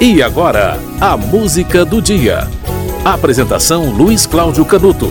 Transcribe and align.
E 0.00 0.22
agora, 0.22 0.78
a 1.00 1.16
música 1.16 1.84
do 1.84 2.00
dia. 2.00 2.46
Apresentação 3.04 3.90
Luiz 3.90 4.26
Cláudio 4.26 4.64
Canuto. 4.64 5.10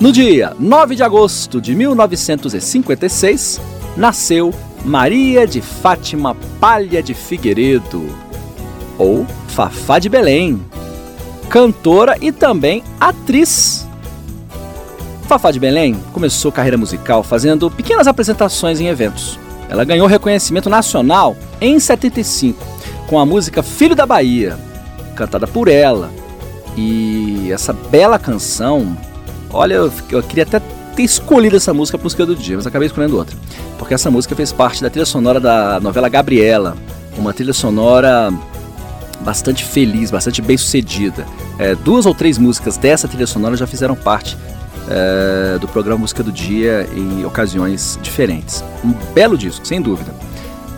No 0.00 0.10
dia 0.10 0.52
9 0.58 0.96
de 0.96 1.04
agosto 1.04 1.60
de 1.60 1.76
1956, 1.76 3.60
nasceu 3.96 4.52
Maria 4.84 5.46
de 5.46 5.60
Fátima 5.60 6.34
Palha 6.58 7.00
de 7.00 7.14
Figueiredo, 7.14 8.04
ou 8.98 9.24
Fafá 9.46 10.00
de 10.00 10.08
Belém, 10.08 10.60
cantora 11.48 12.16
e 12.20 12.32
também 12.32 12.82
atriz. 13.00 13.86
Fafá 15.28 15.52
de 15.52 15.60
Belém 15.60 15.94
começou 16.12 16.50
carreira 16.50 16.76
musical 16.76 17.22
fazendo 17.22 17.70
pequenas 17.70 18.08
apresentações 18.08 18.80
em 18.80 18.88
eventos. 18.88 19.38
Ela 19.68 19.84
ganhou 19.84 20.08
reconhecimento 20.08 20.68
nacional 20.68 21.36
em 21.62 21.78
75 21.78 22.58
com 23.06 23.18
a 23.18 23.24
música 23.24 23.62
Filho 23.62 23.94
da 23.94 24.04
Bahia, 24.04 24.58
cantada 25.14 25.46
por 25.46 25.68
ela. 25.68 26.10
E 26.76 27.52
essa 27.52 27.72
bela 27.72 28.18
canção, 28.18 28.96
olha, 29.50 29.74
eu, 29.74 30.22
queria 30.22 30.42
até 30.42 30.60
ter 30.96 31.02
escolhido 31.02 31.56
essa 31.56 31.72
música 31.72 31.96
para 31.96 32.04
música 32.04 32.26
do 32.26 32.34
dia, 32.34 32.56
mas 32.56 32.66
acabei 32.66 32.86
escolhendo 32.86 33.16
outra. 33.16 33.36
Porque 33.78 33.94
essa 33.94 34.10
música 34.10 34.34
fez 34.34 34.50
parte 34.50 34.82
da 34.82 34.90
trilha 34.90 35.06
sonora 35.06 35.38
da 35.38 35.78
novela 35.78 36.08
Gabriela, 36.08 36.76
uma 37.16 37.32
trilha 37.32 37.52
sonora 37.52 38.32
bastante 39.20 39.64
feliz, 39.64 40.10
bastante 40.10 40.42
bem 40.42 40.56
sucedida. 40.56 41.24
É, 41.58 41.76
duas 41.76 42.06
ou 42.06 42.14
três 42.14 42.38
músicas 42.38 42.76
dessa 42.76 43.06
trilha 43.06 43.26
sonora 43.26 43.56
já 43.56 43.66
fizeram 43.68 43.94
parte 43.94 44.36
é, 44.88 45.58
do 45.58 45.68
programa 45.68 46.00
Música 46.00 46.24
do 46.24 46.32
Dia 46.32 46.88
em 46.92 47.24
ocasiões 47.24 47.98
diferentes. 48.02 48.64
Um 48.84 48.92
belo 49.14 49.38
disco, 49.38 49.64
sem 49.64 49.80
dúvida. 49.80 50.12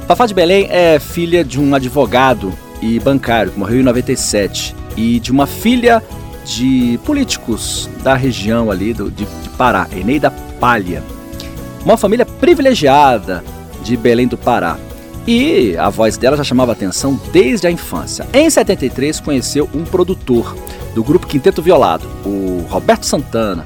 Fafá 0.07 0.27
de 0.27 0.35
Belém 0.35 0.69
é 0.71 0.99
filha 0.99 1.43
de 1.43 1.59
um 1.59 1.75
advogado 1.75 2.53
e 2.83 3.01
bancário 3.01 3.51
que 3.53 3.59
morreu 3.59 3.81
em 3.81 3.83
97 3.83 4.77
e 4.99 5.19
de 5.19 5.33
uma 5.33 5.47
filha 5.47 6.03
de 6.45 7.01
políticos 7.07 7.89
da 8.03 8.15
região 8.15 8.71
ali 8.71 8.93
do, 8.93 9.11
de, 9.11 9.25
de 9.25 9.49
Pará, 9.57 9.89
Eneida 9.97 10.31
Palha. 10.61 11.03
Uma 11.83 11.97
família 11.97 12.27
privilegiada 12.27 13.43
de 13.83 13.97
Belém 13.97 14.29
do 14.29 14.37
Pará. 14.37 14.77
E 15.27 15.75
a 15.79 15.89
voz 15.89 16.19
dela 16.19 16.37
já 16.37 16.45
chamava 16.45 16.73
atenção 16.73 17.19
desde 17.33 17.67
a 17.67 17.71
infância. 17.71 18.27
Em 18.35 18.51
73 18.51 19.21
conheceu 19.21 19.71
um 19.75 19.85
produtor 19.85 20.55
do 20.95 21.03
grupo 21.03 21.27
Quinteto 21.27 21.63
Violado, 21.63 22.07
o 22.27 22.67
Roberto 22.69 23.07
Santana, 23.07 23.65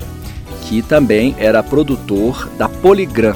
que 0.69 0.83
também 0.83 1.35
era 1.37 1.65
produtor 1.65 2.49
da 2.57 2.69
Poligram, 2.69 3.35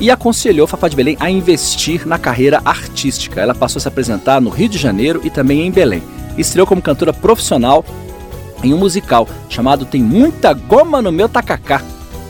e 0.00 0.10
aconselhou 0.10 0.66
Fafá 0.66 0.88
de 0.88 0.96
Belém 0.96 1.16
a 1.20 1.30
investir 1.30 2.06
na 2.06 2.18
carreira 2.18 2.60
artística. 2.64 3.40
Ela 3.40 3.54
passou 3.54 3.78
a 3.78 3.82
se 3.82 3.88
apresentar 3.88 4.40
no 4.40 4.50
Rio 4.50 4.68
de 4.68 4.78
Janeiro 4.78 5.20
e 5.24 5.30
também 5.30 5.66
em 5.66 5.70
Belém. 5.70 6.02
Estreou 6.36 6.66
como 6.66 6.82
cantora 6.82 7.12
profissional 7.12 7.84
em 8.62 8.72
um 8.72 8.78
musical 8.78 9.28
chamado 9.48 9.84
Tem 9.84 10.02
Muita 10.02 10.52
Goma 10.52 11.00
no 11.00 11.12
Meu 11.12 11.28
Tacacá, 11.28 11.82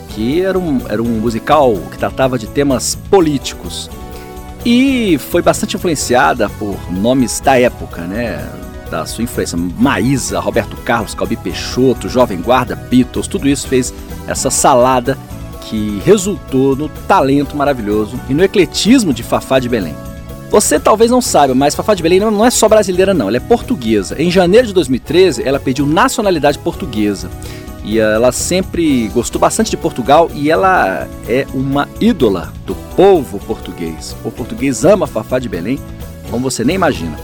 que 0.09 0.41
era 0.41 0.59
um, 0.59 0.79
era 0.87 1.01
um 1.01 1.19
musical 1.19 1.75
que 1.91 1.97
tratava 1.97 2.37
de 2.37 2.47
temas 2.47 2.95
políticos. 3.09 3.89
E 4.65 5.17
foi 5.17 5.41
bastante 5.41 5.75
influenciada 5.75 6.49
por 6.49 6.77
nomes 6.91 7.39
da 7.39 7.59
época, 7.59 8.01
né? 8.01 8.47
Da 8.89 9.05
sua 9.05 9.23
influência, 9.23 9.57
Maísa, 9.57 10.39
Roberto 10.39 10.75
Carlos, 10.77 11.13
Calbi 11.13 11.35
Peixoto, 11.35 12.09
Jovem 12.09 12.39
Guarda, 12.41 12.75
Beatles, 12.75 13.27
tudo 13.27 13.47
isso 13.47 13.67
fez 13.67 13.93
essa 14.27 14.49
salada 14.49 15.17
que 15.69 16.01
resultou 16.05 16.75
no 16.75 16.89
talento 17.07 17.55
maravilhoso 17.55 18.19
e 18.29 18.33
no 18.33 18.43
ecletismo 18.43 19.13
de 19.13 19.23
Fafá 19.23 19.59
de 19.59 19.69
Belém. 19.69 19.95
Você 20.49 20.79
talvez 20.79 21.11
não 21.11 21.21
saiba, 21.21 21.55
mas 21.55 21.75
Fafá 21.75 21.93
de 21.93 22.03
Belém 22.03 22.19
não 22.19 22.45
é 22.45 22.49
só 22.49 22.69
brasileira 22.69 23.13
não, 23.13 23.27
ela 23.27 23.37
é 23.37 23.41
portuguesa. 23.41 24.21
Em 24.21 24.29
janeiro 24.29 24.67
de 24.67 24.73
2013, 24.73 25.43
ela 25.43 25.59
pediu 25.59 25.85
nacionalidade 25.85 26.59
portuguesa. 26.59 27.29
E 27.83 27.99
ela 27.99 28.31
sempre 28.31 29.07
gostou 29.09 29.39
bastante 29.39 29.69
de 29.69 29.77
Portugal 29.77 30.29
e 30.33 30.49
ela 30.49 31.07
é 31.27 31.45
uma 31.53 31.87
ídola 31.99 32.51
do 32.65 32.73
povo 32.95 33.37
português. 33.39 34.15
O 34.23 34.31
português 34.31 34.83
ama 34.83 35.05
Fafá 35.05 35.37
de 35.37 35.49
Belém, 35.49 35.79
como 36.31 36.49
você 36.49 36.63
nem 36.63 36.75
imagina. 36.75 37.17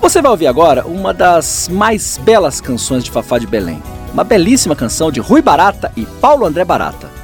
Você 0.00 0.22
vai 0.22 0.30
ouvir 0.30 0.46
agora 0.46 0.86
uma 0.86 1.12
das 1.12 1.68
mais 1.68 2.18
belas 2.22 2.60
canções 2.60 3.02
de 3.02 3.10
Fafá 3.10 3.38
de 3.38 3.46
Belém. 3.46 3.82
Uma 4.12 4.24
belíssima 4.24 4.76
canção 4.76 5.10
de 5.10 5.20
Rui 5.20 5.42
Barata 5.42 5.90
e 5.96 6.06
Paulo 6.06 6.46
André 6.46 6.64
Barata. 6.64 7.17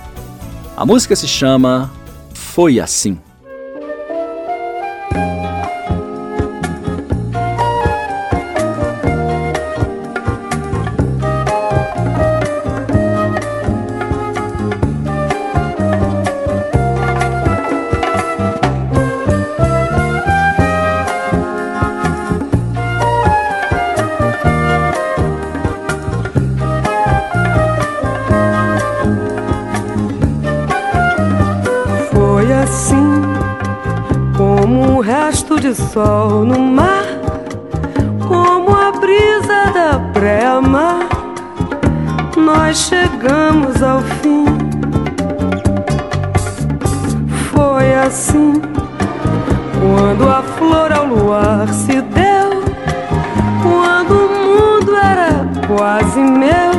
A 0.76 0.84
música 0.84 1.14
se 1.14 1.28
chama 1.28 1.88
Foi 2.34 2.80
Assim. 2.80 3.20
De 35.60 35.74
sol 35.74 36.44
no 36.44 36.58
mar, 36.58 37.04
como 38.26 38.76
a 38.76 38.92
brisa 38.92 39.72
da 39.72 39.98
pré-mar. 40.12 41.08
Nós 42.36 42.78
chegamos 42.78 43.82
ao 43.82 44.00
fim. 44.00 44.44
Foi 47.50 47.94
assim, 47.94 48.60
quando 49.80 50.28
a 50.28 50.42
flor 50.42 50.92
ao 50.92 51.06
luar 51.06 51.68
se 51.68 52.00
deu, 52.00 52.62
quando 53.62 54.14
o 54.14 54.80
mundo 54.80 54.96
era 54.96 55.46
quase 55.66 56.20
meu, 56.20 56.72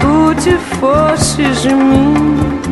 tu 0.00 0.34
te 0.40 0.56
fostes 0.78 1.62
de 1.62 1.74
mim 1.74 2.62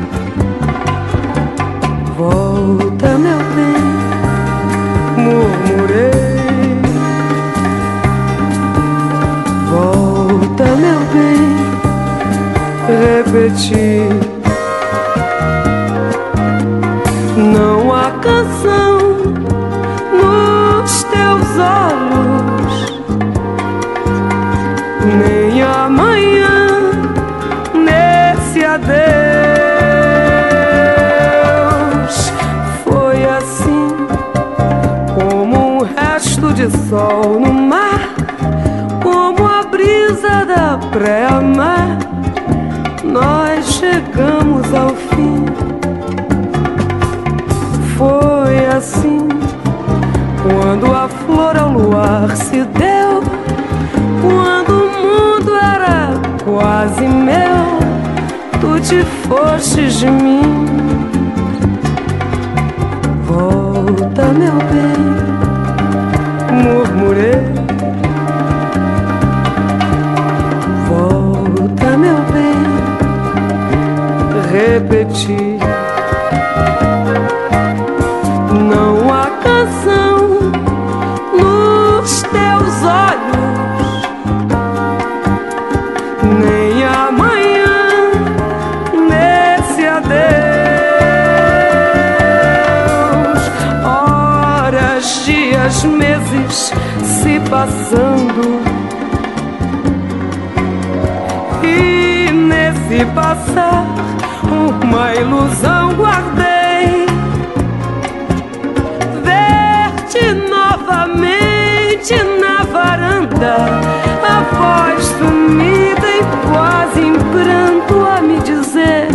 volta, 2.20 3.16
meu 3.16 3.38
bem, 3.54 3.99
murmurei. 5.30 6.10
Volta, 9.70 10.64
meu 10.64 11.00
bem, 11.12 11.48
repeti. 12.88 14.08
Não 17.36 17.94
há 17.94 18.10
canção 18.20 18.98
nos 20.12 21.04
teus 21.04 21.48
olhos, 21.58 22.74
nem 25.18 25.62
amanhã 25.62 26.09
de 36.54 36.68
sol 36.88 37.38
no 37.38 37.52
mar, 37.52 38.14
como 39.02 39.46
a 39.46 39.62
brisa 39.62 40.44
da 40.44 40.78
pré-mar, 40.90 41.98
nós 43.04 43.66
chegamos 43.66 44.72
ao 44.74 44.90
fim. 44.90 45.44
Foi 47.96 48.66
assim, 48.76 49.28
quando 50.42 50.92
a 50.94 51.08
flor 51.08 51.56
ao 51.56 51.70
luar 51.70 52.36
se 52.36 52.64
deu, 52.64 53.22
quando 54.20 54.70
o 54.70 54.90
mundo 55.02 55.54
era 55.56 56.14
quase 56.44 57.06
meu, 57.06 57.78
tu 58.60 58.80
te 58.80 59.04
fostes 59.28 60.00
de 60.00 60.10
mim. 60.10 60.66
Volta, 63.26 64.24
meu 64.32 64.56
bem 64.72 65.09
Não 78.52 79.12
há 79.12 79.26
canção 79.42 80.18
nos 81.36 82.22
teus 82.22 82.84
olhos, 82.84 84.06
nem 86.22 86.84
amanhã 86.84 88.12
nesse 89.08 89.84
adeus. 89.84 90.20
Horas 93.84 95.24
dias, 95.24 95.84
meses 95.84 96.72
se 97.02 97.40
passando. 97.50 98.60
E 101.62 102.30
nesse 102.32 103.04
passar, 103.06 103.84
uma 104.50 105.14
ilusão 105.14 105.94
guardei. 105.94 107.06
Ver-te 109.24 110.32
novamente 110.48 112.14
na 112.40 112.64
varanda, 112.64 113.56
a 114.26 114.40
voz 114.56 115.04
sumida 115.04 116.08
e 116.08 116.22
quase 116.50 117.00
em 117.00 117.14
pranto 117.14 118.06
a 118.06 118.20
me 118.20 118.38
dizer: 118.40 119.08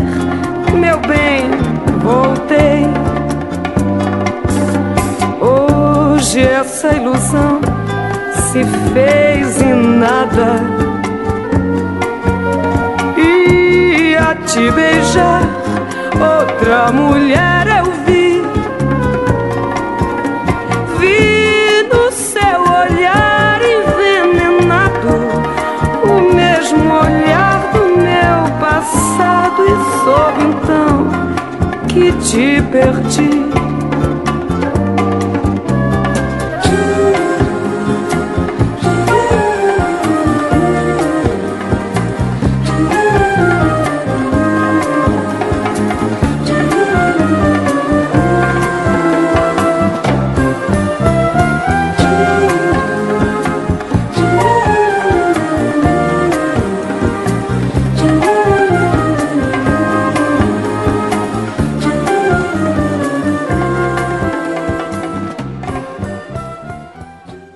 Meu 0.74 1.00
bem, 1.00 1.52
voltei. 2.02 2.86
Hoje 5.42 6.42
essa 6.42 6.96
ilusão 6.96 7.60
se 8.52 8.64
fez 8.94 9.25
te 14.56 14.72
beijar, 14.72 15.42
outra 16.14 16.90
mulher 16.90 17.68
eu 17.68 17.92
vi. 18.06 18.42
Vi 20.98 21.84
no 21.92 22.10
seu 22.10 22.62
olhar 22.62 23.60
envenenado 23.62 25.14
o 26.04 26.34
mesmo 26.34 26.86
olhar 26.94 27.70
do 27.74 27.98
meu 27.98 28.50
passado, 28.58 29.62
e 29.66 29.76
soube 30.06 30.44
então 30.46 31.10
que 31.90 32.14
te 32.14 32.62
perdi. 32.72 33.75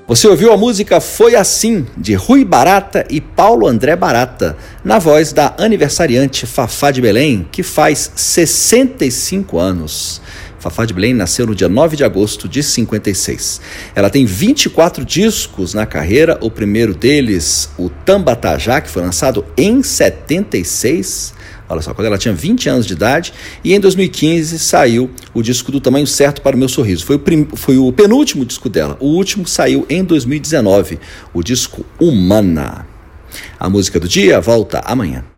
Você 0.09 0.27
ouviu 0.27 0.51
a 0.51 0.57
música 0.57 0.99
Foi 0.99 1.35
Assim, 1.35 1.85
de 1.95 2.15
Rui 2.15 2.43
Barata 2.43 3.05
e 3.11 3.21
Paulo 3.21 3.67
André 3.67 3.95
Barata, 3.95 4.57
na 4.83 4.97
voz 4.97 5.31
da 5.31 5.53
aniversariante 5.55 6.47
Fafá 6.47 6.89
de 6.89 6.99
Belém, 6.99 7.47
que 7.51 7.61
faz 7.61 8.11
65 8.15 9.59
anos. 9.59 10.19
Fafá 10.57 10.83
de 10.83 10.95
Belém 10.95 11.13
nasceu 11.13 11.45
no 11.45 11.53
dia 11.53 11.69
9 11.69 11.95
de 11.95 12.03
agosto 12.03 12.49
de 12.49 12.63
56. 12.63 13.61
Ela 13.93 14.09
tem 14.09 14.25
24 14.25 15.05
discos 15.05 15.75
na 15.75 15.85
carreira, 15.85 16.39
o 16.41 16.49
primeiro 16.49 16.95
deles, 16.95 17.69
o 17.77 17.87
Tambatajá, 17.87 18.81
que 18.81 18.89
foi 18.89 19.03
lançado 19.03 19.45
em 19.55 19.83
76. 19.83 21.35
Olha 21.69 21.83
só, 21.83 21.93
quando 21.93 22.07
ela 22.07 22.17
tinha 22.17 22.33
20 22.33 22.67
anos 22.67 22.87
de 22.87 22.93
idade, 22.93 23.31
e 23.63 23.75
em 23.75 23.79
2015 23.79 24.57
saiu 24.57 25.11
o 25.35 25.43
disco 25.43 25.71
do 25.71 25.79
tamanho 25.79 26.07
certo 26.07 26.41
para 26.41 26.55
o 26.55 26.59
meu 26.59 26.67
sorriso. 26.67 27.05
Foi 27.05 27.17
o, 27.17 27.19
prim... 27.19 27.47
foi 27.53 27.77
o 27.77 27.91
penúltimo 27.93 28.43
disco 28.43 28.67
dela. 28.67 28.97
O 28.99 29.05
último 29.05 29.47
saiu 29.47 29.85
em 29.87 30.03
2019, 30.03 30.99
o 31.31 31.43
disco 31.43 31.85
Humana. 31.99 32.87
A 33.59 33.69
música 33.69 33.99
do 33.99 34.07
dia 34.07 34.41
volta 34.41 34.81
amanhã. 34.83 35.29